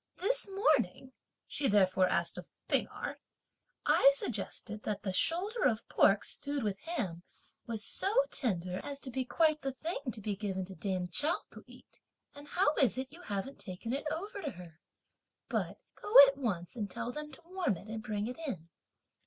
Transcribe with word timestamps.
This 0.17 0.49
morning," 0.49 1.13
she 1.45 1.67
therefore 1.67 2.07
asked 2.09 2.39
of 2.39 2.47
P'ing 2.67 2.87
Erh, 2.87 3.17
"I 3.85 4.11
suggested 4.15 4.81
that 4.81 5.03
that 5.03 5.15
shoulder 5.15 5.63
of 5.65 5.87
pork 5.89 6.23
stewed 6.23 6.63
with 6.63 6.79
ham 6.79 7.21
was 7.67 7.85
so 7.85 8.11
tender 8.31 8.79
as 8.83 8.99
to 9.01 9.11
be 9.11 9.23
quite 9.25 9.61
the 9.61 9.71
thing 9.73 9.99
to 10.11 10.19
be 10.19 10.35
given 10.35 10.65
to 10.65 10.73
dame 10.73 11.09
Chao 11.09 11.41
to 11.51 11.63
eat; 11.67 12.01
and 12.33 12.47
how 12.47 12.73
is 12.77 12.97
it 12.97 13.13
you 13.13 13.21
haven't 13.21 13.59
taken 13.59 13.93
it 13.93 14.07
over 14.09 14.41
to 14.41 14.49
her? 14.49 14.79
But 15.49 15.77
go 16.01 16.11
at 16.29 16.35
once 16.35 16.75
and 16.75 16.89
tell 16.89 17.11
them 17.11 17.31
to 17.33 17.41
warm 17.45 17.77
it 17.77 17.87
and 17.87 18.01
bring 18.01 18.25
it 18.25 18.39
in! 18.47 18.69